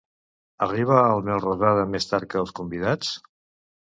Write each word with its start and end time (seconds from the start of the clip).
Arriba 0.67 0.95
en 1.09 1.19
Melrosada 1.27 1.83
més 1.95 2.09
tard 2.13 2.27
que 2.31 2.41
els 2.45 2.53
convidats? 2.61 3.13